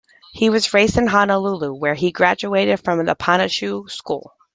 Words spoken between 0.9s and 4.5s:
in Honolulu where he graduated from Punahou School.